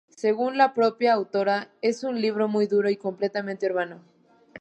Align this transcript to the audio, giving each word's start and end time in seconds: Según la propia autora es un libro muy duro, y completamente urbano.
Según 0.17 0.57
la 0.57 0.73
propia 0.73 1.13
autora 1.13 1.69
es 1.83 2.03
un 2.03 2.21
libro 2.21 2.47
muy 2.47 2.65
duro, 2.65 2.89
y 2.89 2.97
completamente 2.97 3.67
urbano. 3.67 4.01